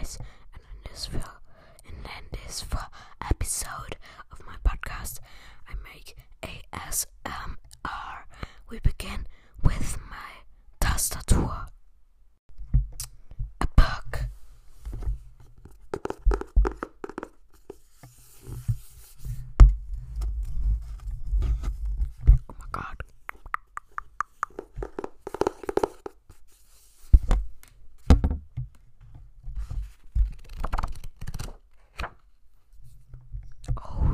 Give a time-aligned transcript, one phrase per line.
[0.00, 0.18] guys,
[0.54, 1.20] and in this fil-
[1.86, 2.64] and in this
[3.20, 3.96] episode
[4.32, 5.20] of my podcast,
[5.68, 8.24] I make ASMR.
[8.70, 9.26] We begin
[9.62, 10.44] with my
[10.80, 11.69] tastatur.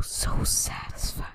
[0.02, 1.26] so satisfying.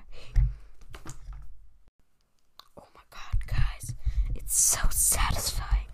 [2.76, 3.94] Oh my god, guys,
[4.34, 5.91] it's so satisfying.